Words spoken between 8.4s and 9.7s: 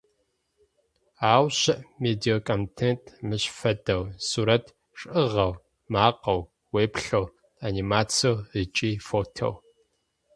ыкӏи фотэу.